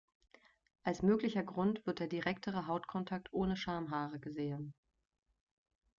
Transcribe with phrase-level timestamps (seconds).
[0.81, 4.73] Als möglicher Grund wird der direktere Hautkontakt ohne Schamhaare gesehen.